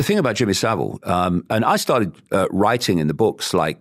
the 0.00 0.06
thing 0.06 0.18
about 0.18 0.34
Jimmy 0.34 0.54
Savile, 0.54 0.98
um, 1.02 1.44
and 1.50 1.62
I 1.62 1.76
started 1.76 2.14
uh, 2.32 2.48
writing 2.50 3.00
in 3.00 3.06
the 3.06 3.12
books 3.12 3.52
like 3.52 3.78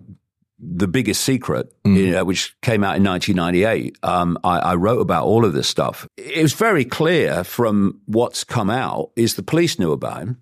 the 0.59 0.85
biggest 0.85 1.23
secret, 1.23 1.73
you 1.85 2.11
know, 2.11 2.25
which 2.25 2.59
came 2.61 2.83
out 2.83 2.97
in 2.97 3.05
1998. 3.05 3.97
Um, 4.03 4.37
I, 4.43 4.59
I 4.59 4.75
wrote 4.75 4.99
about 4.99 5.23
all 5.23 5.45
of 5.45 5.53
this 5.53 5.69
stuff. 5.69 6.09
It 6.17 6.41
was 6.41 6.51
very 6.51 6.83
clear 6.83 7.45
from 7.45 8.01
what's 8.05 8.43
come 8.43 8.69
out 8.69 9.11
is 9.15 9.35
the 9.35 9.43
police 9.43 9.79
knew 9.79 9.93
about 9.93 10.21
him. 10.21 10.41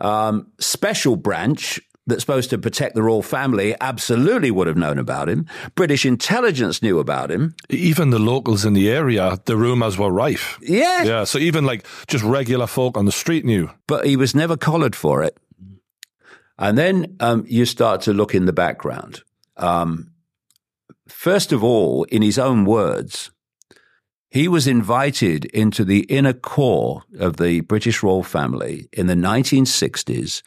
Um, 0.00 0.48
special 0.58 1.14
branch 1.14 1.80
that's 2.06 2.22
supposed 2.22 2.50
to 2.50 2.58
protect 2.58 2.94
the 2.94 3.02
royal 3.02 3.22
family 3.22 3.74
absolutely 3.80 4.50
would 4.50 4.66
have 4.66 4.76
known 4.76 4.98
about 4.98 5.28
him. 5.28 5.46
British 5.74 6.04
intelligence 6.04 6.82
knew 6.82 6.98
about 6.98 7.30
him. 7.30 7.54
Even 7.70 8.10
the 8.10 8.18
locals 8.18 8.64
in 8.64 8.72
the 8.72 8.90
area, 8.90 9.38
the 9.44 9.56
rumours 9.56 9.96
were 9.96 10.10
rife. 10.10 10.58
Yeah, 10.62 11.04
Yeah, 11.04 11.24
so 11.24 11.38
even 11.38 11.64
like 11.64 11.86
just 12.08 12.24
regular 12.24 12.66
folk 12.66 12.96
on 12.96 13.04
the 13.04 13.12
street 13.12 13.44
knew. 13.44 13.70
but 13.86 14.06
he 14.06 14.16
was 14.16 14.34
never 14.34 14.56
collared 14.56 14.96
for 14.96 15.22
it. 15.22 15.36
And 16.58 16.76
then 16.76 17.16
um, 17.20 17.44
you 17.48 17.64
start 17.66 18.02
to 18.02 18.12
look 18.12 18.34
in 18.34 18.44
the 18.46 18.52
background. 18.52 19.22
Um, 19.56 20.12
first 21.08 21.52
of 21.52 21.64
all, 21.64 22.04
in 22.04 22.22
his 22.22 22.38
own 22.38 22.64
words, 22.64 23.30
he 24.28 24.48
was 24.48 24.66
invited 24.66 25.44
into 25.46 25.84
the 25.84 26.00
inner 26.04 26.32
core 26.32 27.02
of 27.18 27.36
the 27.36 27.60
British 27.60 28.02
royal 28.02 28.22
family 28.22 28.88
in 28.92 29.06
the 29.06 29.14
1960s 29.14 30.42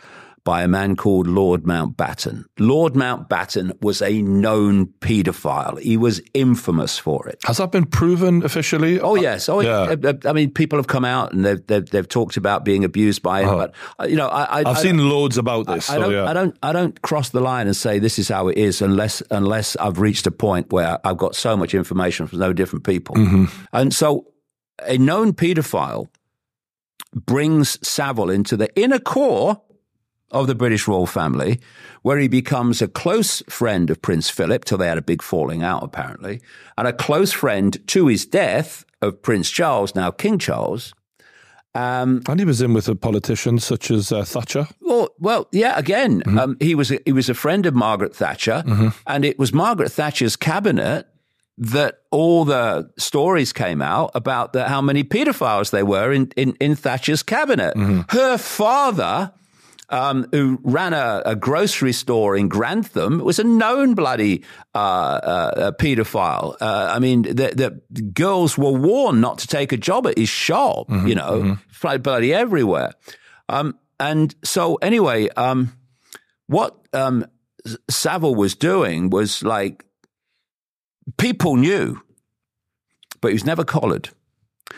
by 0.46 0.62
a 0.62 0.68
man 0.68 0.96
called 0.96 1.26
Lord 1.26 1.64
Mountbatten. 1.64 2.46
Lord 2.60 2.94
Mountbatten 2.94 3.82
was 3.82 4.00
a 4.02 4.22
known 4.22 4.86
paedophile. 5.00 5.82
He 5.82 5.98
was 5.98 6.22
infamous 6.36 7.00
for 7.00 7.28
it. 7.28 7.40
Has 7.46 7.58
that 7.58 7.72
been 7.72 7.88
proven 7.88 8.44
officially? 8.46 9.00
Oh 9.02 9.16
yes, 9.16 9.50
oh 9.50 9.60
Yeah. 9.62 9.96
yeah. 10.00 10.14
I 10.24 10.34
mean, 10.34 10.52
people 10.52 10.78
have 10.78 10.86
come 10.86 11.04
out 11.04 11.34
and 11.34 11.44
they've 11.44 11.66
they've, 11.66 11.86
they've 11.90 12.08
talked 12.08 12.38
about 12.38 12.64
being 12.64 12.84
abused 12.84 13.24
by 13.24 13.42
him, 13.42 13.58
but 13.58 13.76
uh, 14.00 14.06
you 14.06 14.16
know, 14.16 14.28
I, 14.28 14.44
I 14.44 14.60
I've 14.60 14.78
I 14.78 14.82
seen 14.82 15.10
loads 15.10 15.40
about 15.40 15.66
this. 15.66 15.90
I 15.90 15.96
so 15.96 16.02
don't, 16.02 16.12
yeah. 16.12 16.26
I 16.26 16.34
don't, 16.34 16.56
I 16.62 16.72
don't 16.72 17.02
cross 17.02 17.30
the 17.30 17.42
line 17.42 17.66
and 17.66 17.76
say 17.76 17.98
this 17.98 18.20
is 18.20 18.30
how 18.30 18.48
it 18.48 18.58
is 18.58 18.84
unless, 18.84 19.24
unless 19.32 19.76
I've 19.78 20.00
reached 20.00 20.28
a 20.28 20.32
point 20.32 20.72
where 20.72 21.00
I've 21.04 21.18
got 21.18 21.36
so 21.36 21.58
much 21.58 21.74
information 21.74 22.28
from 22.28 22.38
no 22.38 22.54
different 22.54 22.86
people. 22.86 23.16
Mm-hmm. 23.16 23.46
And 23.74 23.94
so, 23.94 24.28
a 24.86 25.00
known 25.00 25.34
paedophile 25.34 26.08
brings 27.16 27.80
Savile 27.88 28.30
into 28.30 28.58
the 28.58 28.70
inner 28.80 29.00
core 29.00 29.62
of 30.36 30.48
the 30.48 30.56
British 30.56 30.88
royal 30.88 31.08
family, 31.08 31.60
where 32.04 32.18
he 32.20 32.28
becomes 32.28 32.82
a 32.82 32.88
close 32.88 33.42
friend 33.50 33.90
of 33.90 34.02
Prince 34.02 34.30
Philip 34.30 34.66
till 34.66 34.78
they 34.78 34.88
had 34.88 34.98
a 34.98 35.02
big 35.02 35.22
falling 35.22 35.64
out, 35.64 35.82
apparently, 35.84 36.42
and 36.78 36.88
a 36.88 36.94
close 36.94 37.32
friend 37.32 37.78
to 37.88 38.08
his 38.08 38.26
death 38.26 38.86
of 39.02 39.22
Prince 39.22 39.50
Charles, 39.50 39.96
now 39.96 40.12
King 40.12 40.38
Charles. 40.38 40.94
Um, 41.74 42.22
and 42.30 42.40
he 42.40 42.46
was 42.46 42.62
in 42.62 42.74
with 42.74 42.88
a 42.88 42.96
politician 42.96 43.60
such 43.60 43.92
as 43.92 44.12
uh, 44.12 44.24
Thatcher. 44.24 44.68
well, 44.80 45.10
well, 45.20 45.48
yeah. 45.52 45.78
Again, 45.78 46.24
um, 46.40 46.56
he 46.62 46.74
was 46.74 46.90
a, 46.92 47.00
he 47.06 47.12
was 47.12 47.28
a 47.30 47.34
friend 47.34 47.66
of 47.66 47.74
Margaret 47.76 48.16
Thatcher, 48.16 48.64
and 49.08 49.26
it 49.26 49.38
was 49.38 49.52
Margaret 49.54 49.92
Thatcher's 49.92 50.36
cabinet 50.38 51.08
that 51.58 52.00
all 52.12 52.46
the 52.46 52.90
stories 52.98 53.52
came 53.54 53.82
out 53.82 54.12
about 54.14 54.54
the, 54.54 54.68
how 54.68 54.82
many 54.82 55.04
paedophiles 55.04 55.72
there 55.72 55.86
were 55.86 56.12
in, 56.14 56.32
in, 56.36 56.56
in 56.60 56.76
Thatcher's 56.76 57.24
cabinet. 57.24 57.74
Her 58.10 58.38
father, 58.38 59.32
um, 59.90 60.28
who 60.32 60.60
ran 60.64 60.94
a, 60.94 61.22
a 61.26 61.36
grocery 61.36 61.94
store 61.94 62.36
in 62.36 62.48
Grantham, 62.48 63.20
was 63.20 63.40
a 63.40 63.44
known 63.44 63.94
bloody 63.96 64.44
uh, 64.74 64.78
uh, 64.78 65.72
paedophile. 65.74 66.56
Uh, 66.60 66.92
I 66.96 67.00
mean, 67.00 67.22
the, 67.24 67.82
the 67.90 68.02
girls 68.02 68.58
were 68.58 68.72
warned 68.72 69.22
not 69.22 69.38
to 69.40 69.48
take 69.48 69.72
a 69.72 69.78
job 69.78 70.08
at 70.08 70.18
his 70.18 70.30
shop. 70.30 70.90
You 70.90 71.16
know, 71.16 71.58
bloody- 71.72 72.00
bloody 72.00 72.34
everywhere. 72.34 72.92
Um, 73.50 73.78
and 74.00 74.34
so, 74.44 74.76
anyway, 74.76 75.30
um, 75.38 75.74
what 76.48 76.76
um, 76.94 77.26
Savile 77.90 78.36
was 78.36 78.56
doing 78.56 79.10
was 79.10 79.44
like 79.44 79.86
people 81.18 81.56
knew, 81.56 82.02
but 83.22 83.30
he 83.30 83.34
was 83.34 83.46
never 83.46 83.64
collared 83.64 84.10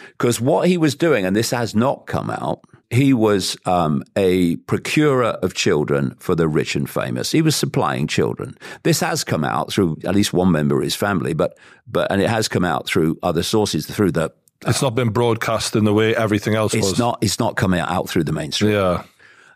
because 0.10 0.40
what 0.42 0.68
he 0.68 0.78
was 0.78 0.96
doing, 0.96 1.26
and 1.26 1.36
this 1.36 1.52
has 1.52 1.76
not 1.76 2.08
come 2.08 2.30
out, 2.30 2.62
he 2.90 3.14
was 3.14 3.58
um, 3.66 4.04
a 4.16 4.56
procurer 4.58 5.38
of 5.44 5.54
children 5.54 6.16
for 6.20 6.36
the 6.36 6.48
rich 6.48 6.76
and 6.76 6.90
famous. 6.90 7.32
He 7.32 7.42
was 7.42 7.56
supplying 7.56 8.08
children. 8.08 8.58
This 8.84 9.02
has 9.02 9.24
come 9.24 9.44
out 9.44 9.72
through 9.72 9.98
at 10.06 10.16
least 10.16 10.32
one 10.34 10.52
member 10.52 10.78
of 10.78 10.84
his 10.84 10.96
family, 10.96 11.34
but 11.34 11.58
but 11.86 12.12
and 12.12 12.22
it 12.22 12.30
has 12.30 12.48
come 12.48 12.64
out 12.64 12.88
through 12.88 13.18
other 13.24 13.44
sources 13.44 13.86
through 13.86 14.12
the. 14.14 14.32
It's 14.66 14.82
not 14.82 14.96
been 14.96 15.10
broadcast 15.10 15.76
in 15.76 15.84
the 15.84 15.94
way 15.94 16.16
everything 16.16 16.56
else 16.56 16.74
It's 16.74 16.92
was. 16.92 17.00
not. 17.00 17.20
It's 17.22 17.40
not 17.40 17.56
coming 17.58 17.80
out 17.80 18.10
through 18.10 18.24
the 18.24 18.32
mainstream. 18.32 18.72
Yeah. 18.72 19.04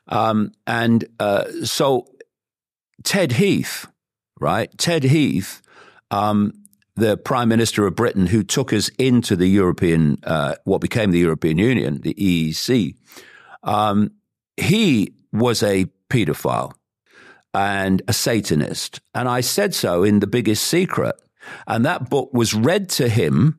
Um, 0.07 0.51
and 0.67 1.05
uh, 1.19 1.45
so 1.63 2.05
Ted 3.03 3.31
Heath, 3.31 3.87
right? 4.39 4.69
Ted 4.77 5.03
Heath, 5.03 5.61
um, 6.11 6.53
the 6.95 7.17
Prime 7.17 7.49
Minister 7.49 7.87
of 7.87 7.95
Britain, 7.95 8.27
who 8.27 8.43
took 8.43 8.73
us 8.73 8.89
into 8.97 9.35
the 9.35 9.47
European, 9.47 10.17
uh, 10.23 10.55
what 10.65 10.81
became 10.81 11.11
the 11.11 11.19
European 11.19 11.57
Union, 11.57 12.01
the 12.01 12.13
EEC, 12.15 12.95
um, 13.63 14.11
he 14.57 15.13
was 15.31 15.63
a 15.63 15.85
paedophile 16.09 16.73
and 17.53 18.01
a 18.07 18.13
Satanist. 18.13 18.99
And 19.13 19.27
I 19.27 19.41
said 19.41 19.73
so 19.73 20.03
in 20.03 20.19
The 20.19 20.27
Biggest 20.27 20.65
Secret. 20.65 21.15
And 21.67 21.85
that 21.85 22.09
book 22.09 22.29
was 22.33 22.53
read 22.53 22.89
to 22.89 23.09
him 23.09 23.57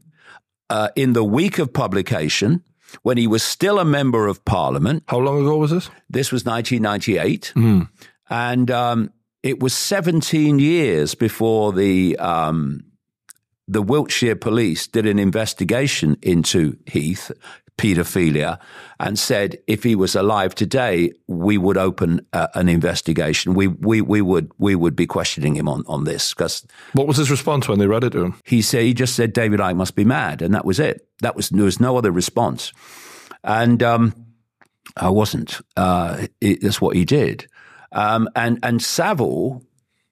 uh, 0.71 0.89
in 0.95 1.13
the 1.13 1.25
week 1.25 1.59
of 1.59 1.73
publication 1.73 2.63
when 3.03 3.17
he 3.17 3.27
was 3.27 3.43
still 3.43 3.79
a 3.79 3.85
member 3.85 4.27
of 4.27 4.45
parliament. 4.45 5.03
How 5.09 5.19
long 5.19 5.41
ago 5.41 5.57
was 5.57 5.71
this? 5.71 5.91
This 6.09 6.31
was 6.31 6.45
1998. 6.45 7.53
And 8.31 8.71
um, 8.71 9.13
it 9.43 9.61
was 9.61 9.75
17 9.75 10.59
years 10.59 11.15
before 11.15 11.73
the, 11.73 12.17
um, 12.19 12.85
the 13.73 13.83
Wiltshire 13.83 14.37
police 14.37 14.87
did 14.87 15.07
an 15.07 15.19
investigation 15.19 16.17
into 16.21 16.77
Heath, 16.87 17.33
paedophilia, 17.79 18.61
and 19.01 19.19
said 19.19 19.57
if 19.67 19.83
he 19.83 19.97
was 19.97 20.15
alive 20.15 20.55
today, 20.55 21.13
we 21.27 21.57
would 21.57 21.79
open 21.79 22.27
uh, 22.35 22.49
an 22.55 22.69
investigation. 22.69 23.55
We, 23.55 23.69
we, 23.69 24.03
we, 24.03 24.21
would, 24.21 24.53
we 24.59 24.75
would 24.75 24.95
be 24.95 25.07
questioning 25.07 25.57
him 25.57 25.69
on, 25.69 25.85
on 25.87 26.05
this 26.05 26.35
because 26.35 26.67
What 26.93 27.07
was 27.07 27.17
his 27.17 27.31
response 27.31 27.67
when 27.67 27.79
they 27.79 27.87
read 27.87 28.05
it 28.05 28.11
to 28.11 28.25
him? 28.27 28.35
he 28.45 28.61
said 28.61 28.83
he 28.83 28.93
just 28.93 29.17
said 29.17 29.33
David 29.33 29.61
Icke 29.61 29.77
must 29.77 29.97
be 29.97 30.05
mad, 30.05 30.43
and 30.43 30.55
that 30.55 30.67
was 30.67 30.79
it. 30.79 31.09
That 31.21 31.35
was 31.35 31.49
there 31.49 31.65
was 31.65 31.81
no 31.81 31.97
other 31.97 32.13
response, 32.13 32.73
and 33.43 33.83
um, 33.83 34.15
I 34.97 35.09
wasn't. 35.09 35.61
Uh, 35.77 36.27
it, 36.41 36.61
that's 36.61 36.81
what 36.81 36.95
he 36.95 37.05
did, 37.05 37.49
um, 37.93 38.29
and 38.37 38.59
and 38.63 38.83
Savile 38.83 39.63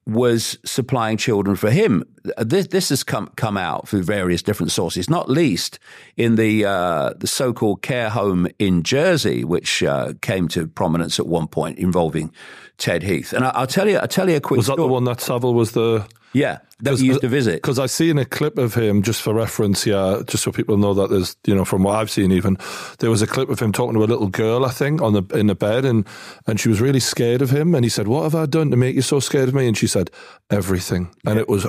was 0.07 0.59
supplying 0.65 1.17
children 1.17 1.57
for 1.57 1.71
him. 1.71 2.05
This 2.39 2.67
this 2.69 2.89
has 2.89 3.05
come 3.05 3.31
come 3.37 3.57
out 3.57 3.89
through 3.89 4.03
various 4.03 4.43
different 4.43 4.73
sources, 4.73 5.09
not 5.09 5.29
least 5.29 5.79
in 6.17 6.37
the 6.37 6.65
uh, 6.65 7.15
the 7.17 7.27
so 7.27 7.53
called 7.53 7.83
care 7.83 8.11
home 8.11 8.49
in 8.59 8.83
Jersey, 8.83 9.45
which 9.45 9.83
uh, 9.83 10.15
came 10.21 10.49
to 10.49 10.67
prominence 10.67 11.19
at 11.19 11.27
one 11.27 11.47
point 11.47 11.79
involving 11.79 12.33
Ted 12.81 13.03
Heath. 13.05 13.33
And 13.33 13.45
I, 13.45 13.51
I'll 13.51 13.67
tell 13.69 13.89
you, 13.89 13.99
I'll 13.99 14.09
tell 14.09 14.29
you 14.29 14.37
a 14.37 14.41
quick 14.41 14.57
Was 14.59 14.67
that 14.67 14.73
story. 14.75 14.89
the 14.89 14.93
one 14.93 15.05
that 15.05 15.21
Savile 15.21 15.55
was 15.55 15.73
the. 15.73 16.05
Yeah, 16.33 16.59
that 16.81 16.95
we 16.95 17.07
used 17.07 17.23
to 17.23 17.29
visit. 17.29 17.55
Because 17.57 17.79
I've 17.81 17.91
seen 17.91 18.17
a 18.17 18.25
clip 18.25 18.57
of 18.57 18.75
him, 18.75 19.03
just 19.03 19.21
for 19.21 19.35
reference, 19.35 19.85
yeah, 19.85 20.23
just 20.29 20.45
so 20.45 20.53
people 20.53 20.77
know 20.77 20.95
that 20.95 21.11
there's, 21.11 21.37
you 21.45 21.55
know, 21.57 21.65
from 21.65 21.83
what 21.83 21.97
I've 21.97 22.09
seen, 22.11 22.31
even 22.31 22.57
there 23.01 23.11
was 23.11 23.21
a 23.21 23.27
clip 23.27 23.49
of 23.51 23.59
him 23.59 23.73
talking 23.73 23.95
to 23.95 24.05
a 24.05 24.07
little 24.07 24.29
girl, 24.29 24.65
I 24.65 24.71
think, 24.71 25.03
on 25.03 25.13
the 25.13 25.25
in 25.37 25.49
the 25.49 25.57
bed, 25.57 25.85
and 25.85 26.07
and 26.47 26.61
she 26.61 26.69
was 26.69 26.81
really 26.81 27.01
scared 27.01 27.43
of 27.43 27.51
him, 27.51 27.75
and 27.75 27.85
he 27.85 27.89
said, 27.89 28.07
"What 28.07 28.23
have 28.23 28.37
I 28.37 28.47
done 28.47 28.71
to 28.71 28.77
make 28.77 28.95
you 28.95 29.03
so 29.03 29.19
scared 29.21 29.49
of 29.49 29.55
me?" 29.55 29.67
And 29.67 29.77
she 29.77 29.89
said, 29.89 30.11
"Everything," 30.51 31.11
and 31.27 31.37
it 31.39 31.49
was 31.49 31.67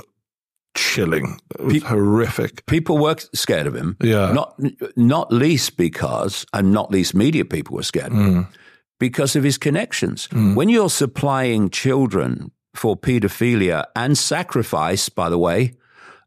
chilling, 0.74 1.38
it 1.58 1.64
was 1.64 1.82
horrific. 1.82 2.64
people 2.66 2.96
were 2.98 3.16
scared 3.34 3.66
of 3.66 3.74
him. 3.74 3.96
Yeah. 4.00 4.32
Not 4.32 4.58
not 4.96 5.32
least 5.32 5.76
because, 5.76 6.46
and 6.52 6.72
not 6.72 6.90
least 6.90 7.14
media 7.14 7.44
people 7.44 7.74
were 7.76 7.82
scared 7.82 8.12
of 8.12 8.18
Mm. 8.18 8.46
Because 9.08 9.38
of 9.38 9.44
his 9.44 9.58
connections. 9.58 10.28
When 10.58 10.68
you're 10.74 10.90
supplying 11.04 11.70
children 11.70 12.50
for 12.74 12.96
paedophilia 12.96 13.84
and 13.94 14.16
sacrifice, 14.16 15.08
by 15.10 15.28
the 15.28 15.38
way, 15.38 15.72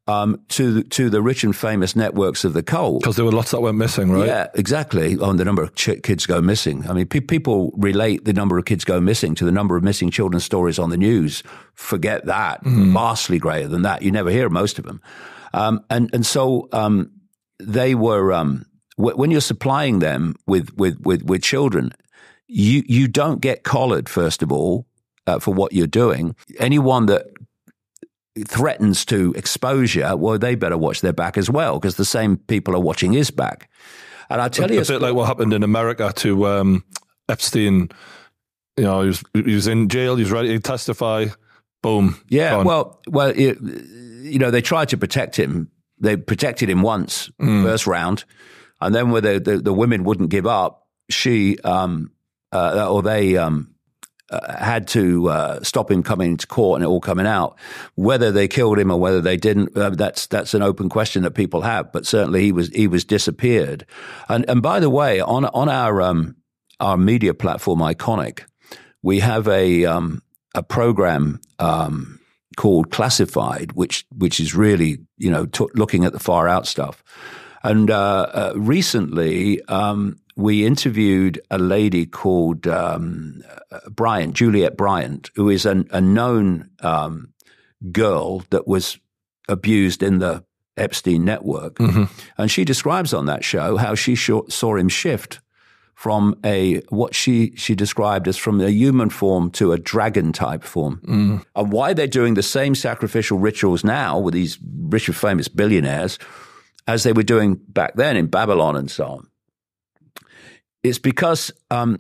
um, 0.08 0.38
to 0.50 0.84
to 0.98 1.10
the 1.10 1.22
rich 1.30 1.44
and 1.46 1.56
famous 1.56 1.96
networks 1.96 2.46
of 2.46 2.54
the 2.54 2.62
cult. 2.64 3.02
Because 3.02 3.16
there 3.16 3.26
were 3.26 3.38
lots 3.40 3.50
that 3.52 3.62
went 3.62 3.78
missing, 3.78 4.12
right? 4.12 4.28
Yeah, 4.28 4.48
exactly. 4.54 5.18
On 5.20 5.38
the 5.38 5.46
number 5.46 5.64
of 5.64 5.70
ch- 5.74 6.02
kids 6.04 6.28
go 6.28 6.42
missing. 6.42 6.86
I 6.90 6.94
mean, 6.94 7.08
pe- 7.08 7.22
people 7.22 7.72
relate 7.90 8.20
the 8.26 8.34
number 8.34 8.58
of 8.60 8.66
kids 8.66 8.86
go 8.86 9.00
missing 9.02 9.36
to 9.36 9.46
the 9.46 9.52
number 9.52 9.76
of 9.78 9.84
missing 9.84 10.12
children 10.12 10.40
stories 10.40 10.78
on 10.80 10.90
the 10.92 10.98
news. 10.98 11.44
Forget 11.74 12.26
that. 12.26 12.60
Vastly 12.94 13.40
greater 13.40 13.68
than 13.70 13.82
that. 13.84 14.02
You 14.04 14.12
never 14.12 14.30
hear 14.32 14.50
most 14.50 14.80
of 14.80 14.86
them. 14.86 15.00
Um, 15.54 15.80
and 15.90 16.10
and 16.14 16.26
so 16.26 16.68
um, 16.72 17.10
they 17.80 17.96
were 17.96 18.32
um, 18.42 18.66
w- 18.98 19.18
when 19.18 19.32
you're 19.32 19.42
supplying 19.54 20.00
them 20.02 20.36
with 20.46 20.70
with 20.78 20.96
with, 21.08 21.22
with 21.30 21.42
children, 21.42 21.90
you 22.48 22.84
you 22.88 23.08
don't 23.08 23.42
get 23.42 23.64
collared 23.64 24.08
first 24.10 24.44
of 24.44 24.52
all 24.52 24.86
uh, 25.28 25.40
for 25.40 25.54
what 25.54 25.74
you're 25.74 25.88
doing. 25.88 26.36
Anyone 26.60 27.08
that 27.08 27.28
threatens 28.48 29.06
to 29.06 29.34
exposure, 29.36 30.16
well, 30.18 30.38
they 30.38 30.56
better 30.56 30.78
watch 30.78 31.02
their 31.02 31.14
back 31.14 31.38
as 31.38 31.50
well 31.50 31.80
because 31.80 31.96
the 31.96 32.06
same 32.06 32.38
people 32.38 32.76
are 32.76 32.80
watching 32.82 33.14
his 33.14 33.32
back. 33.32 33.70
And 34.30 34.42
I 34.42 34.50
tell 34.50 34.70
you 34.70 34.78
a 34.80 34.82
you, 34.82 34.86
bit 34.88 35.02
like 35.02 35.14
what 35.14 35.28
happened 35.28 35.54
in 35.54 35.64
America 35.64 36.12
to 36.18 36.48
um, 36.48 36.84
Epstein, 37.30 37.90
you 38.76 38.84
know, 38.84 39.02
he 39.02 39.08
was 39.08 39.24
he 39.34 39.54
was 39.56 39.68
in 39.68 39.88
jail. 39.88 40.16
He 40.16 40.24
was 40.24 40.32
ready 40.32 40.50
to 40.50 40.60
testify. 40.60 41.28
Boom. 41.82 42.20
Yeah. 42.30 42.52
gone. 42.52 42.66
Well, 42.66 43.02
well, 43.08 43.30
it, 43.36 43.60
you 43.62 44.40
know, 44.40 44.50
they 44.52 44.62
tried 44.62 44.90
to 44.90 44.98
protect 44.98 45.36
him. 45.36 45.70
They 46.00 46.18
protected 46.18 46.70
him 46.70 46.82
once, 46.82 47.30
Mm. 47.40 47.64
first 47.64 47.88
round, 47.88 48.26
and 48.82 48.94
then 48.94 49.12
when 49.12 49.24
the, 49.24 49.40
the 49.40 49.58
the 49.60 49.74
women 49.74 50.04
wouldn't 50.04 50.30
give 50.30 50.46
up, 50.48 50.88
she 51.10 51.58
um 51.60 52.12
uh, 52.56 52.90
or 52.90 53.02
they 53.02 53.38
um. 53.38 53.72
Uh, 54.32 54.58
had 54.58 54.88
to 54.88 55.30
uh, 55.30 55.62
stop 55.62 55.92
him 55.92 56.02
coming 56.02 56.36
to 56.36 56.48
court 56.48 56.78
and 56.78 56.84
it 56.84 56.88
all 56.88 57.00
coming 57.00 57.28
out. 57.28 57.56
Whether 57.94 58.32
they 58.32 58.48
killed 58.48 58.80
him 58.80 58.90
or 58.90 59.00
whether 59.00 59.22
they 59.22 59.38
didn't, 59.38 59.78
uh, 59.78 59.92
that's 59.92 60.26
that's 60.26 60.56
an 60.56 60.64
open 60.64 60.90
question 60.90 61.22
that 61.22 61.36
people 61.36 61.62
have. 61.62 61.92
But 61.92 62.08
certainly 62.08 62.42
he 62.42 62.52
was 62.52 62.70
he 62.70 62.88
was 62.88 63.06
disappeared. 63.06 63.86
And 64.28 64.44
and 64.50 64.64
by 64.64 64.80
the 64.80 64.90
way, 64.90 65.22
on 65.22 65.46
on 65.46 65.70
our 65.70 66.02
um, 66.02 66.38
our 66.80 66.98
media 66.98 67.36
platform, 67.36 67.82
Ickonic, 67.82 68.46
we 69.04 69.20
have 69.20 69.48
a 69.48 69.86
um, 69.86 70.24
a 70.56 70.64
program 70.64 71.40
um, 71.60 72.20
called 72.58 72.90
Classified, 72.90 73.74
which 73.74 74.06
which 74.12 74.40
is 74.40 74.56
really 74.56 74.98
you 75.18 75.30
know 75.30 75.46
t- 75.46 75.68
looking 75.76 76.04
at 76.04 76.14
the 76.14 76.20
far 76.20 76.48
out 76.48 76.66
stuff. 76.66 77.04
And 77.62 77.92
uh, 77.92 78.28
uh, 78.34 78.54
recently, 78.56 79.62
um, 79.66 80.20
we 80.36 80.66
interviewed 80.66 81.40
a 81.50 81.58
lady 81.58 82.06
called 82.06 82.68
um, 82.68 83.42
Bryant, 83.90 84.34
Juliet 84.34 84.76
Bryant, 84.76 85.30
who 85.36 85.50
is 85.50 85.66
an, 85.66 85.88
a 85.92 86.02
known 86.02 86.70
um, 86.82 87.34
girl 87.92 88.40
that 88.50 88.68
was 88.68 89.00
abused 89.48 90.04
in 90.04 90.20
the 90.20 90.44
Epstein 90.78 91.24
network. 91.24 91.78
And 92.38 92.52
she 92.52 92.66
describes 92.66 93.14
on 93.14 93.28
that 93.28 93.44
show 93.46 93.78
how 93.78 93.96
she 93.96 94.16
sho- 94.16 94.46
saw 94.50 94.76
him 94.76 94.90
shift 94.90 95.40
from 95.94 96.38
a 96.44 96.82
what 96.90 97.16
she 97.16 97.54
she 97.56 97.74
described 97.74 98.28
as 98.28 98.36
from 98.36 98.60
a 98.60 98.70
human 98.70 99.10
form 99.10 99.50
to 99.52 99.72
a 99.72 99.78
dragon 99.78 100.34
type 100.34 100.64
form. 100.64 101.00
And 101.56 101.72
why 101.72 101.94
they're 101.94 102.08
doing 102.08 102.34
the 102.34 102.44
same 102.44 102.76
sacrificial 102.76 103.40
rituals 103.40 103.86
now 103.86 104.20
with 104.20 104.34
these 104.34 104.58
rich 104.90 105.08
and 105.08 105.16
famous 105.16 105.48
billionaires 105.48 106.20
as 106.88 107.04
they 107.04 107.14
were 107.14 107.24
doing 107.24 107.56
back 107.70 107.96
then 107.96 108.18
in 108.18 108.28
Babylon 108.28 108.76
and 108.76 108.92
so 108.92 109.06
on. 109.06 109.28
It's 110.86 111.00
because 111.00 111.52
um, 111.72 111.98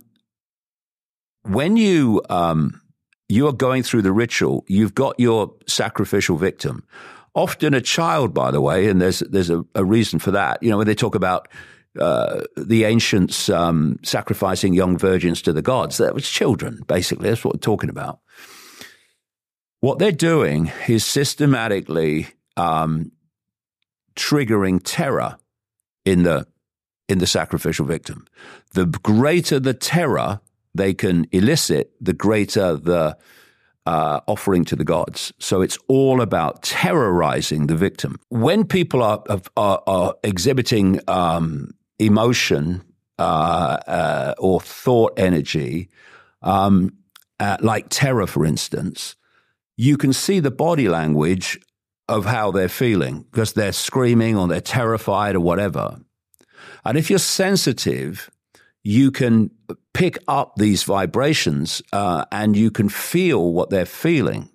when 1.42 1.76
you 1.76 2.22
um, 2.30 2.82
you 3.28 3.48
are 3.48 3.54
going 3.54 3.82
through 3.82 4.04
the 4.04 4.12
ritual, 4.12 4.64
you've 4.68 4.94
got 4.94 5.20
your 5.20 5.56
sacrificial 5.66 6.38
victim. 6.38 6.86
Often 7.34 7.74
a 7.74 7.82
child, 7.82 8.34
by 8.34 8.52
the 8.52 8.62
way, 8.62 8.88
and 8.88 9.02
there's 9.02 9.20
there's 9.20 9.50
a, 9.50 9.66
a 9.74 9.84
reason 9.84 10.20
for 10.20 10.30
that. 10.32 10.62
You 10.62 10.70
know, 10.70 10.78
when 10.78 10.86
they 10.86 10.94
talk 10.94 11.16
about 11.16 11.48
uh, 12.00 12.44
the 12.56 12.84
ancients 12.84 13.50
um, 13.50 13.98
sacrificing 14.04 14.76
young 14.76 15.00
virgins 15.00 15.42
to 15.42 15.52
the 15.52 15.64
gods, 15.64 15.98
that 15.98 16.14
was 16.14 16.30
children, 16.30 16.84
basically. 16.86 17.30
That's 17.30 17.44
what 17.44 17.56
we're 17.56 17.60
talking 17.60 17.90
about. 17.90 18.20
What 19.80 19.98
they're 19.98 20.12
doing 20.12 20.72
is 20.88 21.04
systematically 21.04 22.28
um, 22.56 23.12
triggering 24.16 24.80
terror 24.84 25.38
in 26.06 26.22
the 26.22 26.46
in 27.08 27.20
the 27.20 27.28
sacrificial 27.28 27.86
victim. 27.86 28.26
The 28.74 28.86
greater 28.86 29.60
the 29.60 29.74
terror 29.74 30.40
they 30.74 30.94
can 30.94 31.26
elicit, 31.32 31.94
the 32.02 32.14
greater 32.14 32.76
the 32.76 33.18
uh, 33.86 34.20
offering 34.28 34.66
to 34.66 34.76
the 34.76 34.84
gods. 34.84 35.32
So 35.40 35.62
it's 35.62 35.78
all 35.88 36.22
about 36.22 36.64
terrorizing 36.64 37.68
the 37.68 37.76
victim. 37.76 38.20
When 38.30 38.66
people 38.66 39.04
are 39.04 39.24
are, 39.56 39.82
are 39.88 40.16
exhibiting 40.24 41.00
um, 41.08 41.72
emotion 42.00 42.84
uh, 43.20 43.78
uh, 43.88 44.34
or 44.38 44.60
thought 44.60 45.14
energy, 45.18 45.90
um, 46.42 46.92
uh, 47.40 47.58
like 47.62 47.88
terror, 47.90 48.28
for 48.28 48.46
instance, 48.46 49.16
you 49.78 49.98
can 49.98 50.14
see 50.14 50.40
the 50.40 50.52
body 50.52 50.90
language 50.90 51.60
of 52.08 52.26
how 52.26 52.52
they're 52.52 52.70
feeling 52.70 53.26
because 53.32 53.54
they're 53.54 53.72
screaming 53.72 54.38
or 54.38 54.48
they're 54.48 54.62
terrified 54.62 55.36
or 55.36 55.40
whatever. 55.40 56.00
And 56.84 56.98
if 56.98 57.10
you're 57.10 57.20
sensitive, 57.20 58.30
you 58.84 59.12
can 59.12 59.50
pick 59.94 60.18
up 60.28 60.56
these 60.58 60.84
vibrations 60.84 61.82
uh, 61.92 62.26
and 62.32 62.56
you 62.56 62.70
can 62.70 62.88
feel 62.88 63.52
what 63.52 63.70
they're 63.70 63.86
feeling. 63.86 64.50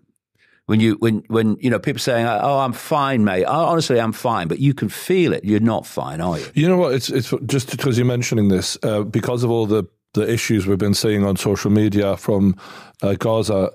When 0.67 0.79
you 0.79 0.95
when 1.01 1.25
when 1.27 1.57
you 1.59 1.69
know 1.69 1.81
people 1.81 1.99
saying, 1.99 2.27
"Oh, 2.27 2.61
I'm 2.61 2.73
fine, 2.73 3.25
mate." 3.25 3.45
Oh, 3.45 3.65
honestly, 3.65 4.01
I'm 4.01 4.13
fine, 4.13 4.47
but 4.47 4.61
you 4.61 4.73
can 4.73 4.89
feel 4.89 5.33
it. 5.33 5.45
You're 5.45 5.59
not 5.59 5.85
fine, 5.85 6.21
are 6.21 6.39
you? 6.39 6.47
You 6.55 6.69
know 6.69 6.77
what? 6.77 6.95
It's 6.95 7.11
it's 7.11 7.35
just 7.47 7.73
because 7.73 7.99
you're 7.99 8.07
mentioning 8.07 8.51
this 8.51 8.79
uh, 8.85 9.03
because 9.03 9.43
of 9.43 9.51
all 9.51 9.67
the 9.67 9.83
the 10.15 10.33
issues 10.33 10.69
we've 10.69 10.79
been 10.79 10.95
seeing 10.95 11.25
on 11.25 11.35
social 11.35 11.73
media 11.73 12.17
from 12.17 12.55
uh, 13.03 13.15
Gaza. 13.15 13.73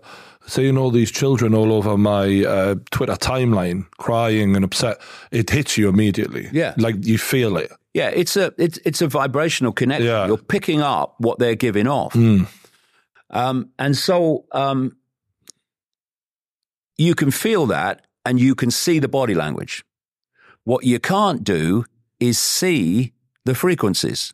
Seeing 0.48 0.78
all 0.78 0.92
these 0.92 1.12
children 1.12 1.56
all 1.56 1.74
over 1.74 1.98
my 1.98 2.46
uh, 2.46 2.76
Twitter 2.92 3.16
timeline 3.16 3.88
crying 3.98 4.56
and 4.56 4.64
upset, 4.64 5.02
it 5.32 5.50
hits 5.50 5.76
you 5.76 5.90
immediately. 5.90 6.50
Yeah. 6.54 6.76
like 6.78 7.04
you 7.04 7.18
feel 7.18 7.58
it. 7.58 7.72
Yeah, 7.96 8.10
it's 8.10 8.36
a 8.36 8.54
it's 8.58 8.78
it's 8.84 9.02
a 9.02 9.08
vibrational 9.08 9.72
connection. 9.72 10.08
Yeah. 10.08 10.28
You're 10.28 10.38
picking 10.38 10.82
up 10.82 11.16
what 11.20 11.40
they're 11.40 11.56
giving 11.56 11.88
off, 11.88 12.14
um, 13.30 13.70
and 13.80 13.96
so 13.96 14.44
um, 14.52 14.98
you 16.98 17.16
can 17.16 17.32
feel 17.32 17.68
that, 17.68 18.06
and 18.26 18.38
you 18.38 18.54
can 18.54 18.70
see 18.70 19.00
the 19.00 19.08
body 19.08 19.34
language. 19.34 19.86
What 20.66 20.84
you 20.84 21.00
can't 21.00 21.42
do 21.42 21.86
is 22.20 22.38
see 22.38 23.14
the 23.46 23.56
frequencies. 23.56 24.34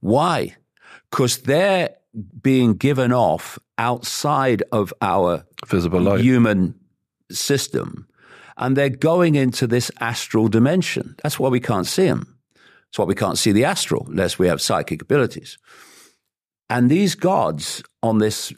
Why? 0.00 0.56
Because 1.10 1.36
they're 1.42 1.90
being 2.40 2.78
given 2.78 3.12
off 3.12 3.58
outside 3.76 4.62
of 4.72 4.94
our 5.02 5.44
Visible 5.66 6.00
light. 6.00 6.20
human 6.22 6.80
system, 7.30 8.06
and 8.56 8.74
they're 8.74 8.88
going 8.88 9.34
into 9.34 9.66
this 9.66 9.90
astral 10.00 10.48
dimension. 10.48 11.16
That's 11.22 11.38
why 11.38 11.50
we 11.50 11.60
can't 11.60 11.86
see 11.86 12.06
them. 12.06 12.39
That's 12.90 12.98
why 12.98 13.04
we 13.04 13.14
can't 13.14 13.38
see 13.38 13.52
the 13.52 13.64
astral 13.64 14.06
unless 14.08 14.38
we 14.38 14.48
have 14.48 14.60
psychic 14.60 15.02
abilities. 15.02 15.58
And 16.68 16.90
these 16.90 17.14
gods 17.14 17.82
on 18.02 18.18
this 18.18 18.52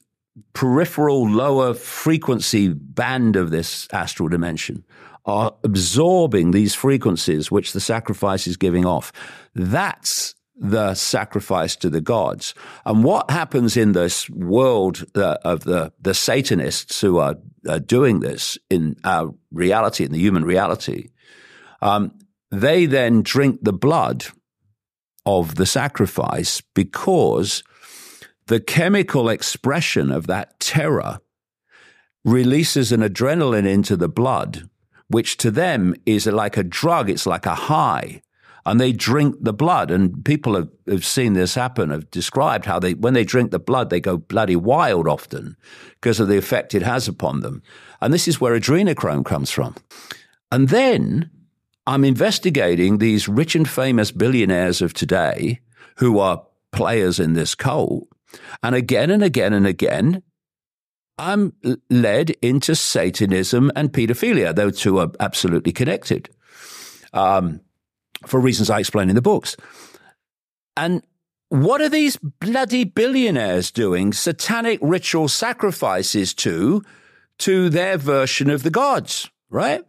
peripheral 0.54 1.28
lower 1.28 1.74
frequency 1.74 2.68
band 2.68 3.36
of 3.36 3.50
this 3.50 3.86
astral 3.92 4.28
dimension 4.28 4.84
are 5.26 5.54
absorbing 5.62 6.50
these 6.50 6.74
frequencies 6.74 7.50
which 7.50 7.72
the 7.72 7.80
sacrifice 7.80 8.46
is 8.46 8.56
giving 8.56 8.86
off. 8.86 9.12
That's 9.54 10.34
the 10.56 10.94
sacrifice 10.94 11.76
to 11.76 11.90
the 11.90 12.00
gods. 12.00 12.54
And 12.86 13.04
what 13.04 13.30
happens 13.30 13.76
in 13.76 13.92
this 13.92 14.28
world 14.30 15.04
uh, 15.14 15.38
of 15.44 15.64
the, 15.64 15.92
the 16.00 16.14
Satanists 16.14 17.00
who 17.00 17.18
are 17.18 17.36
uh, 17.68 17.78
doing 17.78 18.20
this 18.20 18.58
in 18.70 18.96
our 19.04 19.34
reality, 19.50 20.04
in 20.04 20.12
the 20.12 20.18
human 20.18 20.44
reality, 20.44 21.08
um, 21.80 22.12
they 22.52 22.84
then 22.84 23.22
drink 23.22 23.60
the 23.62 23.72
blood 23.72 24.26
of 25.24 25.54
the 25.54 25.66
sacrifice 25.66 26.60
because 26.74 27.64
the 28.46 28.60
chemical 28.60 29.30
expression 29.30 30.12
of 30.12 30.26
that 30.26 30.60
terror 30.60 31.20
releases 32.24 32.92
an 32.92 33.00
adrenaline 33.00 33.66
into 33.66 33.96
the 33.96 34.08
blood, 34.08 34.68
which 35.08 35.38
to 35.38 35.50
them 35.50 35.94
is 36.04 36.26
like 36.26 36.58
a 36.58 36.62
drug, 36.62 37.08
it's 37.08 37.26
like 37.26 37.46
a 37.46 37.54
high. 37.54 38.20
And 38.64 38.78
they 38.78 38.92
drink 38.92 39.36
the 39.40 39.52
blood. 39.52 39.90
And 39.90 40.24
people 40.24 40.54
have, 40.54 40.68
have 40.86 41.04
seen 41.04 41.32
this 41.32 41.56
happen, 41.56 41.90
have 41.90 42.08
described 42.12 42.64
how 42.64 42.78
they, 42.78 42.94
when 42.94 43.12
they 43.12 43.24
drink 43.24 43.50
the 43.50 43.58
blood, 43.58 43.90
they 43.90 43.98
go 43.98 44.18
bloody 44.18 44.54
wild 44.54 45.08
often 45.08 45.56
because 45.94 46.20
of 46.20 46.28
the 46.28 46.38
effect 46.38 46.72
it 46.72 46.82
has 46.82 47.08
upon 47.08 47.40
them. 47.40 47.62
And 48.00 48.14
this 48.14 48.28
is 48.28 48.40
where 48.40 48.56
adrenochrome 48.56 49.24
comes 49.24 49.50
from. 49.50 49.74
And 50.52 50.68
then 50.68 51.30
I'm 51.86 52.04
investigating 52.04 52.98
these 52.98 53.28
rich 53.28 53.54
and 53.54 53.68
famous 53.68 54.10
billionaires 54.10 54.82
of 54.82 54.94
today 54.94 55.60
who 55.96 56.18
are 56.18 56.46
players 56.70 57.18
in 57.18 57.34
this 57.34 57.54
cult. 57.54 58.08
And 58.62 58.74
again 58.74 59.10
and 59.10 59.22
again 59.22 59.52
and 59.52 59.66
again, 59.66 60.22
I'm 61.18 61.52
led 61.90 62.30
into 62.42 62.74
Satanism 62.74 63.70
and 63.76 63.92
pedophilia. 63.92 64.54
Those 64.54 64.80
two 64.80 64.98
are 64.98 65.10
absolutely 65.20 65.72
connected 65.72 66.30
um, 67.12 67.60
for 68.26 68.40
reasons 68.40 68.70
I 68.70 68.80
explain 68.80 69.08
in 69.08 69.14
the 69.14 69.22
books. 69.22 69.56
And 70.76 71.02
what 71.48 71.82
are 71.82 71.88
these 71.88 72.16
bloody 72.16 72.84
billionaires 72.84 73.70
doing 73.70 74.12
satanic 74.12 74.78
ritual 74.80 75.28
sacrifices 75.28 76.32
to 76.34 76.82
to 77.38 77.68
their 77.68 77.98
version 77.98 78.48
of 78.50 78.62
the 78.62 78.70
gods, 78.70 79.28
right? 79.50 79.84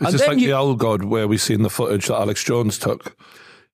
It's 0.00 0.12
just 0.12 0.26
like 0.26 0.38
you- 0.38 0.48
the 0.48 0.56
old 0.56 0.78
god 0.78 1.04
where 1.04 1.26
we 1.28 1.38
seen 1.38 1.62
the 1.62 1.70
footage 1.70 2.06
that 2.06 2.14
Alex 2.20 2.42
Jones 2.44 2.78
took. 2.78 3.16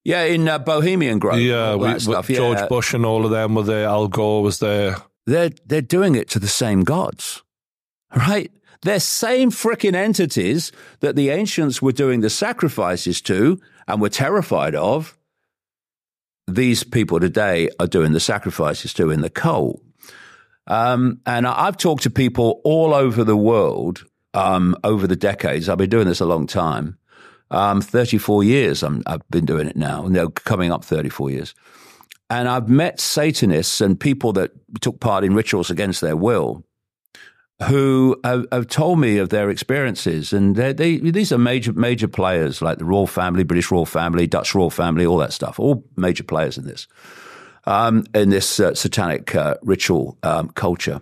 Yeah, 0.05 0.25
in 0.25 0.47
uh, 0.49 0.59
Bohemian 0.59 1.19
Grove. 1.19 1.41
Yeah, 1.41 1.77
we, 1.77 1.99
stuff. 1.99 2.29
Yeah. 2.29 2.37
George 2.37 2.69
Bush 2.69 2.93
and 2.95 3.07
all 3.07 3.25
of 3.25 3.31
them 3.31 3.55
were 3.55 3.63
there. 3.63 3.87
Al 3.87 4.09
Gore 4.09 4.43
was 4.43 4.59
there. 4.59 4.97
they're 5.27 5.51
they're 5.67 5.81
doing 5.81 6.15
it 6.15 6.29
to 6.31 6.39
the 6.39 6.49
same 6.49 6.85
gods, 6.85 7.43
right? 8.15 8.51
They're 8.83 9.01
same 9.01 9.51
frickin' 9.51 9.95
entities 9.95 10.73
that 11.01 11.17
the 11.17 11.31
ancients 11.31 11.81
were 11.81 11.93
doing 11.93 12.21
the 12.21 12.29
sacrifices 12.29 13.23
to 13.23 13.59
and 13.89 14.01
were 14.01 14.11
terrified 14.11 14.75
of. 14.75 15.17
these 16.47 16.85
people 16.85 17.19
today 17.21 17.71
are 17.81 17.87
doing 17.87 18.13
the 18.13 18.21
sacrifices 18.21 18.93
to 18.95 19.09
in 19.11 19.23
the 19.23 19.31
cult. 19.31 19.81
Um, 20.67 21.21
and 21.25 21.47
I've 21.47 21.79
talked 21.79 22.03
to 22.03 22.11
people 22.11 22.61
all 22.65 22.93
over 22.93 23.25
the 23.25 23.37
world 23.37 24.05
um, 24.35 24.77
over 24.85 25.07
the 25.07 25.17
decades. 25.17 25.69
I've 25.69 25.79
been 25.79 25.91
doing 25.91 26.07
this 26.07 26.21
a 26.21 26.27
long 26.27 26.47
time. 26.47 26.99
Um, 27.51 27.81
34 27.81 28.43
years 28.43 28.83
i 28.83 28.91
have 29.07 29.23
been 29.31 29.45
doing 29.45 29.69
it 29.69 29.77
now, 29.77 30.05
and 30.05 30.15
they're 30.15 30.29
coming 30.29 30.73
up 30.73 30.85
34 30.85 31.31
years. 31.31 31.55
And 32.31 32.49
I've 32.49 32.69
met 32.69 33.01
Satanists 33.01 33.81
and 33.81 33.99
people 33.99 34.33
that 34.33 34.51
took 34.81 34.99
part 34.99 35.25
in 35.25 35.35
rituals 35.35 35.71
against 35.71 36.01
their 36.01 36.17
will 36.17 36.65
who 37.69 38.19
have, 38.25 38.47
have 38.51 38.67
told 38.67 38.99
me 38.99 39.19
of 39.19 39.29
their 39.29 39.51
experiences. 39.51 40.33
And 40.33 40.57
they, 40.57 40.99
these 40.99 41.33
are 41.33 41.39
major, 41.39 41.73
major 41.73 42.09
players 42.09 42.61
like 42.61 42.79
the 42.79 42.85
royal 42.85 43.07
family, 43.07 43.45
British 43.45 43.71
royal 43.71 43.87
family, 43.87 44.27
Dutch 44.27 44.55
royal 44.55 44.71
family, 44.71 45.07
all 45.07 45.19
that 45.19 45.33
stuff, 45.33 45.61
all 45.61 45.85
major 45.97 46.25
players 46.25 46.59
in 46.59 46.67
this, 46.67 46.89
um, 47.67 48.05
in 48.15 48.31
this 48.31 48.59
uh, 48.59 48.75
satanic 48.75 49.35
uh, 49.35 49.57
ritual 49.63 50.19
um, 50.23 50.49
culture. 50.51 51.01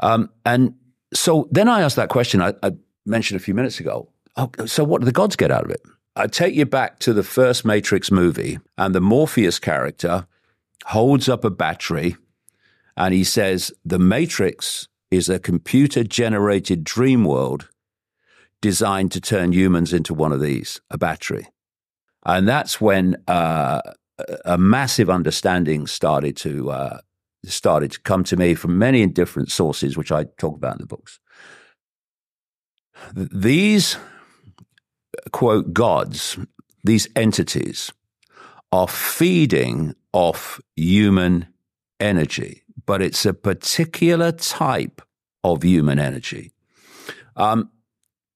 Um, 0.00 0.28
and 0.44 0.74
so 1.12 1.48
then 1.50 1.68
I 1.68 1.82
asked 1.82 1.96
that 1.96 2.08
question 2.08 2.40
I, 2.40 2.54
I 2.62 2.72
mentioned 3.06 3.40
a 3.40 3.44
few 3.44 3.54
minutes 3.54 3.80
ago. 3.80 4.08
Oh, 4.36 4.50
so 4.66 4.84
what 4.84 5.00
do 5.00 5.04
the 5.04 5.12
gods 5.12 5.36
get 5.36 5.50
out 5.50 5.64
of 5.64 5.70
it? 5.70 5.82
I 6.16 6.26
take 6.26 6.54
you 6.54 6.66
back 6.66 6.98
to 7.00 7.12
the 7.12 7.22
first 7.22 7.64
Matrix 7.64 8.10
movie, 8.10 8.58
and 8.76 8.94
the 8.94 9.00
Morpheus 9.00 9.58
character 9.58 10.26
holds 10.86 11.28
up 11.28 11.44
a 11.44 11.50
battery 11.50 12.16
and 12.96 13.14
he 13.14 13.24
says, 13.24 13.72
The 13.84 13.98
Matrix 13.98 14.88
is 15.10 15.28
a 15.28 15.38
computer 15.38 16.04
generated 16.04 16.84
dream 16.84 17.24
world 17.24 17.68
designed 18.60 19.12
to 19.12 19.20
turn 19.20 19.52
humans 19.52 19.92
into 19.92 20.14
one 20.14 20.32
of 20.32 20.40
these, 20.40 20.80
a 20.90 20.98
battery. 20.98 21.48
And 22.24 22.46
that's 22.46 22.80
when 22.80 23.16
uh, 23.26 23.80
a 24.44 24.56
massive 24.56 25.10
understanding 25.10 25.86
started 25.86 26.36
to 26.38 26.70
uh, 26.70 26.98
started 27.44 27.92
to 27.92 28.00
come 28.00 28.24
to 28.24 28.36
me 28.36 28.54
from 28.54 28.78
many 28.78 29.06
different 29.06 29.50
sources, 29.50 29.96
which 29.96 30.12
I 30.12 30.24
talk 30.38 30.56
about 30.56 30.76
in 30.76 30.82
the 30.82 30.86
books. 30.86 31.18
These 33.14 33.96
quote 35.32 35.72
gods, 35.72 36.38
these 36.84 37.08
entities, 37.16 37.92
are 38.70 38.88
feeding 38.88 39.94
off 40.12 40.60
human 40.76 41.46
energy, 42.00 42.62
but 42.86 43.02
it's 43.02 43.26
a 43.26 43.34
particular 43.34 44.32
type 44.32 45.02
of 45.44 45.62
human 45.62 45.98
energy. 45.98 46.52
Um, 47.36 47.70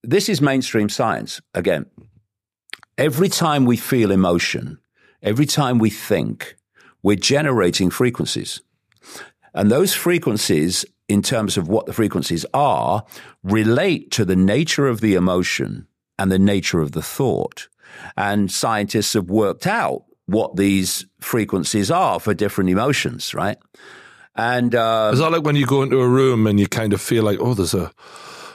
this 0.03 0.29
is 0.29 0.41
mainstream 0.41 0.89
science. 0.89 1.41
Again, 1.55 1.87
every 2.99 3.29
time 3.29 3.65
we 3.65 3.77
feel 3.77 4.11
emotion, 4.11 4.79
every 5.23 5.47
time 5.47 5.79
we 5.79 5.91
think, 5.91 6.57
we're 7.03 7.17
generating 7.17 7.91
frequencies. 7.91 8.63
And 9.55 9.71
those 9.71 9.95
frequencies, 9.95 10.85
in 11.09 11.23
terms 11.23 11.57
of 11.57 11.69
what 11.69 11.87
the 11.87 11.93
frequencies 11.93 12.45
are, 12.53 13.05
relate 13.43 14.11
to 14.13 14.25
the 14.25 14.37
nature 14.37 14.87
of 14.87 15.01
the 15.01 15.15
emotion 15.15 15.87
and 16.19 16.31
the 16.31 16.39
nature 16.39 16.81
of 16.81 16.93
the 16.93 17.03
thought. 17.03 17.69
And 18.17 18.51
scientists 18.51 19.15
have 19.15 19.31
worked 19.31 19.67
out 19.67 20.05
what 20.27 20.57
these 20.57 21.07
frequencies 21.21 21.91
are 21.91 22.21
for 22.21 22.35
different 22.35 22.71
emotions, 22.71 23.35
right? 23.35 23.59
And 24.35 24.75
uh, 24.75 25.11
is 25.13 25.21
that 25.21 25.33
like 25.33 25.45
when 25.45 25.57
you 25.57 25.67
go 25.67 25.83
into 25.83 26.01
a 26.01 26.09
room 26.09 26.47
and 26.47 26.61
you 26.61 26.67
kind 26.67 26.93
of 26.93 27.01
feel 27.01 27.25
like, 27.25 27.39
oh, 27.41 27.55
there's 27.55 27.75
a 27.75 27.91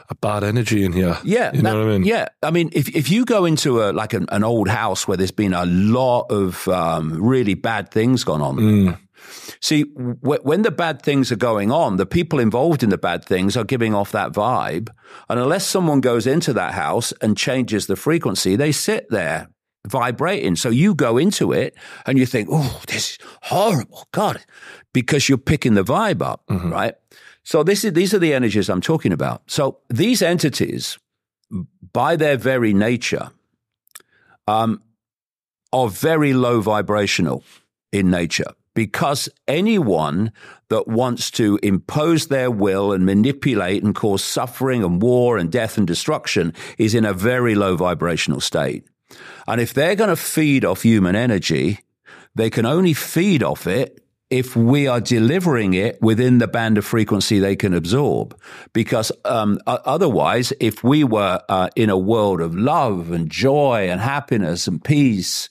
a 0.09 0.15
bad 0.15 0.43
energy 0.43 0.83
in 0.83 0.91
here? 0.91 1.17
Yeah, 1.23 1.51
you 1.53 1.61
know 1.61 1.71
that, 1.71 1.77
what 1.77 1.87
I 1.87 1.97
mean. 1.97 2.03
Yeah, 2.03 2.27
I 2.43 2.51
mean, 2.51 2.69
if 2.73 2.95
if 2.95 3.09
you 3.09 3.25
go 3.25 3.45
into 3.45 3.81
a 3.81 3.91
like 3.91 4.13
an, 4.13 4.27
an 4.29 4.43
old 4.43 4.67
house 4.67 5.07
where 5.07 5.17
there's 5.17 5.31
been 5.31 5.53
a 5.53 5.65
lot 5.65 6.27
of 6.29 6.67
um, 6.67 7.21
really 7.23 7.55
bad 7.55 7.89
things 7.89 8.23
gone 8.23 8.41
on. 8.41 8.57
Mm. 8.57 8.97
See, 9.59 9.83
w- 9.83 10.41
when 10.41 10.61
the 10.63 10.71
bad 10.71 11.01
things 11.01 11.31
are 11.31 11.37
going 11.37 11.71
on, 11.71 11.97
the 11.97 12.05
people 12.05 12.39
involved 12.39 12.83
in 12.83 12.89
the 12.89 12.97
bad 12.97 13.23
things 13.23 13.55
are 13.55 13.63
giving 13.63 13.93
off 13.93 14.11
that 14.11 14.31
vibe. 14.31 14.89
And 15.29 15.39
unless 15.39 15.65
someone 15.65 16.01
goes 16.01 16.27
into 16.27 16.53
that 16.53 16.73
house 16.73 17.13
and 17.21 17.37
changes 17.37 17.87
the 17.87 17.95
frequency, 17.95 18.55
they 18.55 18.71
sit 18.71 19.09
there 19.09 19.49
vibrating. 19.87 20.55
So 20.55 20.69
you 20.69 20.93
go 20.95 21.17
into 21.17 21.51
it 21.51 21.75
and 22.05 22.17
you 22.17 22.25
think, 22.25 22.49
oh, 22.51 22.81
this 22.87 23.11
is 23.11 23.17
horrible. 23.43 24.07
God, 24.11 24.41
because 24.93 25.27
you're 25.29 25.37
picking 25.37 25.73
the 25.73 25.83
vibe 25.83 26.21
up, 26.21 26.45
mm-hmm. 26.47 26.71
right? 26.71 26.95
So 27.43 27.63
this 27.63 27.83
is, 27.83 27.93
these 27.93 28.13
are 28.13 28.19
the 28.19 28.33
energies 28.33 28.69
I'm 28.69 28.81
talking 28.81 29.11
about. 29.11 29.43
So 29.47 29.79
these 29.89 30.21
entities, 30.21 30.99
by 31.93 32.15
their 32.15 32.37
very 32.37 32.73
nature, 32.73 33.31
um, 34.47 34.81
are 35.73 35.89
very 35.89 36.33
low 36.33 36.61
vibrational 36.61 37.43
in 37.91 38.09
nature 38.09 38.53
because 38.73 39.29
anyone 39.47 40.31
that 40.69 40.87
wants 40.87 41.29
to 41.31 41.59
impose 41.61 42.27
their 42.27 42.49
will 42.49 42.93
and 42.93 43.05
manipulate 43.05 43.83
and 43.83 43.93
cause 43.93 44.23
suffering 44.23 44.83
and 44.83 45.01
war 45.01 45.37
and 45.37 45.51
death 45.51 45.77
and 45.77 45.87
destruction 45.87 46.53
is 46.77 46.95
in 46.95 47.05
a 47.05 47.13
very 47.13 47.55
low 47.55 47.75
vibrational 47.75 48.39
state. 48.39 48.85
And 49.47 49.59
if 49.59 49.73
they're 49.73 49.95
going 49.95 50.09
to 50.09 50.15
feed 50.15 50.63
off 50.63 50.83
human 50.83 51.15
energy, 51.15 51.79
they 52.35 52.49
can 52.49 52.65
only 52.65 52.93
feed 52.93 53.43
off 53.43 53.67
it 53.67 54.01
if 54.29 54.55
we 54.55 54.87
are 54.87 55.01
delivering 55.01 55.73
it 55.73 56.01
within 56.01 56.37
the 56.37 56.47
band 56.47 56.77
of 56.77 56.85
frequency 56.85 57.39
they 57.39 57.55
can 57.57 57.73
absorb. 57.73 58.39
Because 58.71 59.11
um, 59.25 59.59
otherwise, 59.67 60.53
if 60.61 60.83
we 60.85 61.03
were 61.03 61.41
uh, 61.49 61.69
in 61.75 61.89
a 61.89 61.97
world 61.97 62.39
of 62.39 62.55
love 62.55 63.11
and 63.11 63.29
joy 63.29 63.89
and 63.89 63.99
happiness 63.99 64.67
and 64.67 64.81
peace, 64.81 65.49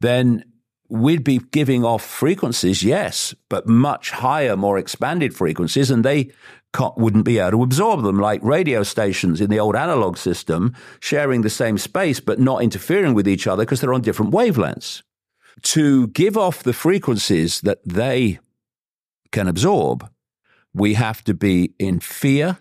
then 0.00 0.44
we'd 0.90 1.24
be 1.24 1.38
giving 1.50 1.84
off 1.84 2.04
frequencies, 2.04 2.82
yes, 2.82 3.34
but 3.48 3.66
much 3.66 4.10
higher, 4.10 4.56
more 4.56 4.78
expanded 4.78 5.34
frequencies, 5.34 5.90
and 5.90 6.04
they 6.04 6.30
wouldn't 6.96 7.24
be 7.24 7.38
able 7.38 7.50
to 7.50 7.62
absorb 7.62 8.02
them, 8.02 8.18
like 8.18 8.42
radio 8.42 8.82
stations 8.82 9.40
in 9.40 9.50
the 9.50 9.58
old 9.58 9.76
analog 9.76 10.16
system, 10.16 10.74
sharing 11.00 11.42
the 11.42 11.50
same 11.50 11.78
space 11.78 12.20
but 12.20 12.38
not 12.38 12.62
interfering 12.62 13.14
with 13.14 13.26
each 13.26 13.46
other 13.46 13.64
because 13.64 13.80
they're 13.80 13.94
on 13.94 14.02
different 14.02 14.32
wavelengths. 14.32 15.02
To 15.62 16.06
give 16.08 16.36
off 16.36 16.62
the 16.62 16.72
frequencies 16.72 17.60
that 17.62 17.80
they 17.84 18.38
can 19.32 19.48
absorb, 19.48 20.08
we 20.72 20.94
have 20.94 21.22
to 21.24 21.34
be 21.34 21.74
in 21.78 22.00
fear, 22.00 22.58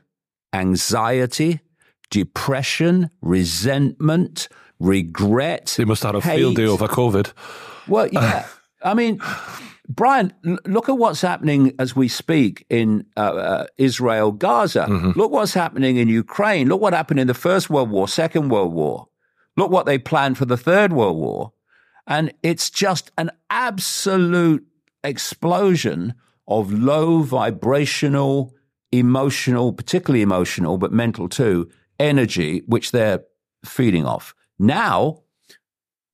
anxiety, 0.53 1.61
depression, 2.09 3.11
resentment, 3.21 4.49
regret. 4.79 5.75
They 5.77 5.85
must 5.85 6.03
have 6.03 6.23
had 6.23 6.33
a 6.33 6.37
field 6.37 6.55
day 6.55 6.65
over 6.65 6.87
COVID. 6.87 7.31
Well, 7.89 8.07
yeah. 8.07 8.47
I 8.83 8.93
mean, 8.93 9.19
Brian, 9.89 10.33
look 10.65 10.87
at 10.87 10.97
what's 10.97 11.21
happening 11.21 11.73
as 11.79 11.95
we 11.95 12.07
speak 12.07 12.65
in 12.69 13.05
uh, 13.17 13.21
uh, 13.21 13.65
Israel, 13.77 14.31
Gaza. 14.31 14.85
Mm-hmm. 14.87 15.19
Look 15.19 15.31
what's 15.31 15.53
happening 15.53 15.97
in 15.97 16.07
Ukraine. 16.07 16.69
Look 16.69 16.79
what 16.79 16.93
happened 16.93 17.19
in 17.19 17.27
the 17.27 17.33
First 17.33 17.69
World 17.69 17.89
War, 17.89 18.07
Second 18.07 18.49
World 18.49 18.73
War. 18.73 19.07
Look 19.57 19.71
what 19.71 19.85
they 19.85 19.97
planned 19.97 20.37
for 20.37 20.45
the 20.45 20.57
Third 20.57 20.93
World 20.93 21.17
War. 21.17 21.53
And 22.07 22.31
it's 22.43 22.69
just 22.69 23.11
an 23.17 23.31
absolute 23.49 24.65
explosion 25.03 26.13
of 26.47 26.71
low 26.71 27.21
vibrational, 27.21 28.53
emotional, 28.91 29.73
particularly 29.73 30.21
emotional, 30.21 30.77
but 30.77 30.91
mental 30.91 31.27
too, 31.27 31.69
energy, 31.99 32.61
which 32.67 32.91
they're 32.91 33.23
feeding 33.65 34.05
off. 34.05 34.33
Now 34.57 35.23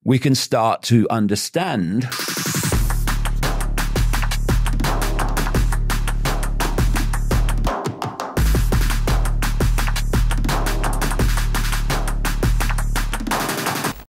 we 0.05 0.19
can 0.19 0.35
start 0.35 0.83
to 0.83 1.07
understand 1.09 2.07